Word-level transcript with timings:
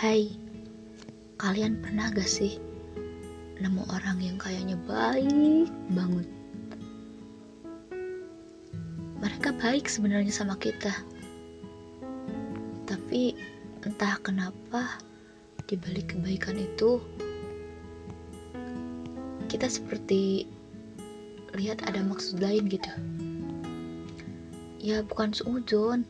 Hai, 0.00 0.32
kalian 1.36 1.84
pernah 1.84 2.08
gak 2.08 2.24
sih 2.24 2.56
nemu 3.60 3.84
orang 3.92 4.16
yang 4.24 4.40
kayaknya 4.40 4.80
baik 4.88 5.68
banget? 5.92 6.24
Mereka 9.20 9.60
baik 9.60 9.92
sebenarnya 9.92 10.32
sama 10.32 10.56
kita, 10.56 10.88
tapi 12.88 13.36
entah 13.84 14.16
kenapa 14.24 14.96
di 15.68 15.76
balik 15.76 16.16
kebaikan 16.16 16.56
itu 16.56 17.04
kita 19.52 19.68
seperti 19.68 20.48
lihat 21.60 21.84
ada 21.84 22.00
maksud 22.00 22.40
lain 22.40 22.72
gitu. 22.72 22.88
Ya 24.80 25.04
bukan 25.04 25.36
seujun, 25.36 26.08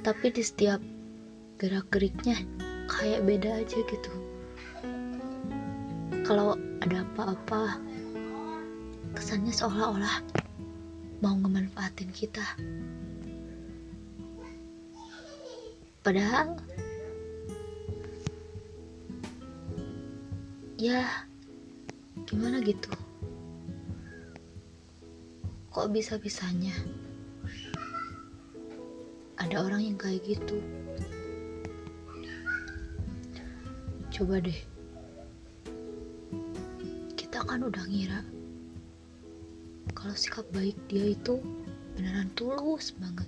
tapi 0.00 0.32
di 0.32 0.40
setiap 0.40 0.80
gerak-geriknya 1.58 2.36
kayak 2.90 3.24
beda 3.24 3.62
aja 3.62 3.78
gitu. 3.86 4.12
Kalau 6.24 6.58
ada 6.82 7.04
apa-apa 7.04 7.78
kesannya 9.14 9.54
seolah-olah 9.54 10.24
mau 11.22 11.38
ngemanfaatin 11.38 12.10
kita. 12.10 12.44
Padahal 16.04 16.60
ya 20.76 21.08
gimana 22.28 22.60
gitu? 22.60 22.92
Kok 25.72 25.90
bisa-bisanya 25.90 26.76
ada 29.40 29.64
orang 29.64 29.80
yang 29.80 29.96
kayak 29.96 30.20
gitu 30.28 30.60
coba 34.14 34.38
deh. 34.38 34.60
Kita 37.18 37.42
kan 37.42 37.66
udah 37.66 37.82
ngira 37.90 38.22
kalau 39.90 40.14
sikap 40.14 40.46
baik 40.54 40.78
dia 40.86 41.18
itu 41.18 41.42
beneran 41.98 42.30
tulus 42.38 42.94
banget. 43.02 43.26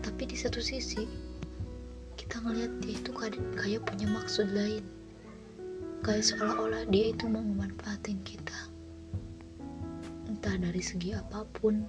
Tapi 0.00 0.32
di 0.32 0.36
satu 0.40 0.64
sisi 0.64 1.04
kita 2.16 2.40
ngeliat 2.40 2.72
dia 2.80 2.96
itu 2.96 3.12
kayak 3.12 3.84
punya 3.84 4.08
maksud 4.08 4.48
lain. 4.48 4.80
Kayak 6.00 6.24
seolah-olah 6.24 6.88
dia 6.88 7.12
itu 7.12 7.28
mau 7.28 7.44
memanfaatin 7.44 8.24
kita. 8.24 8.72
Entah 10.24 10.56
dari 10.56 10.80
segi 10.80 11.12
apa 11.12 11.44
pun 11.60 11.84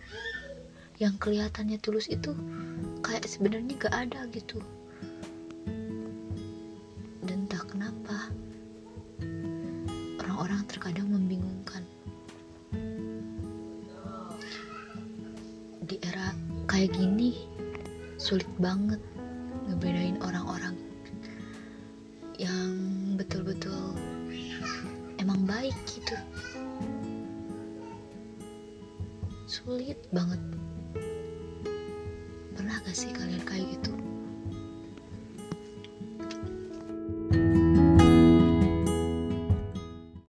yang 1.00 1.16
kelihatannya 1.23 1.80
tulus 1.80 2.12
itu 2.12 2.36
kayak 3.00 3.23
sebenarnya 3.23 3.80
gak 3.80 3.95
ada 3.95 4.28
gitu 4.36 4.59
orang-orang 10.36 10.67
terkadang 10.67 11.08
membingungkan. 11.08 11.80
Di 15.88 15.95
era 16.03 16.36
kayak 16.67 16.91
gini, 16.91 17.47
sulit 18.19 18.44
banget 18.59 19.00
ngebedain 19.63 20.19
orang-orang 20.19 20.75
yang 22.36 22.75
betul-betul 23.16 23.95
emang 25.23 25.39
baik 25.47 25.78
gitu. 25.88 26.19
Sulit 29.47 30.03
banget. 30.11 30.44
Pernah 32.59 32.75
gak 32.83 32.91
sih 32.91 33.16
kalian 33.16 33.39
kayak 33.47 33.72
gitu? 33.80 33.95